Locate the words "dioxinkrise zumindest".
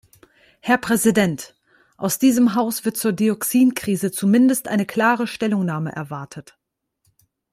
3.13-4.67